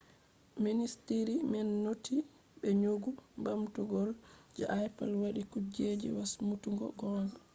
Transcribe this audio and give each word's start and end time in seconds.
ministiri 0.65 1.33
man 1.51 1.69
noti 1.85 2.15
be 2.59 2.69
nyogu 2.81 3.09
ɓamtol 3.43 4.09
je 4.55 4.63
apple 4.83 5.13
wadi 5.21 5.41
kuje 5.51 6.07
wasmutuggo 6.17 6.87
gonga 6.99 7.37